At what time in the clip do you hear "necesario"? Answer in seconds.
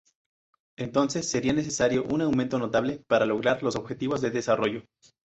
1.53-2.03